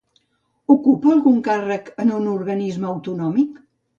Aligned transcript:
Ocupa 0.75 1.11
algun 1.15 1.35
càrrec 1.49 1.93
en 2.05 2.13
un 2.17 2.25
organisme 2.33 2.91
autonòmic? 2.95 3.63